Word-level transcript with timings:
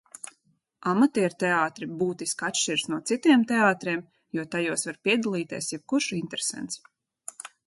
Amatierteātri 0.91 1.89
būtiski 1.99 2.47
atšķiras 2.49 2.85
no 2.95 2.99
citiem 3.11 3.45
teātriem, 3.53 4.03
jo 4.39 4.47
tajos 4.57 4.89
var 4.91 4.99
piedalīties 5.11 5.71
jebkurš 5.77 6.13
interesents. 6.23 6.83